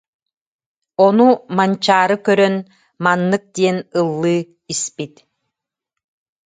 Ону 1.05 1.27
Манчаары 1.57 2.17
көрөн, 2.25 2.55
маннык 3.03 3.43
диэн 3.55 3.77
ыллыы 3.99 4.37
испит 4.73 5.13